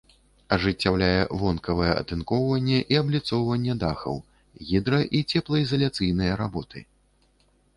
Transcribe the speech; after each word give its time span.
Ажыццяўляе 0.55 1.17
вонкавае 1.41 1.91
атынкоўванне 2.03 2.79
і 2.95 2.99
абліцоўванне 3.01 3.75
дахаў, 3.83 4.15
гідра- 4.71 5.05
і 5.19 5.23
цеплаізаляцыйныя 5.35 6.33
работы. 6.43 6.79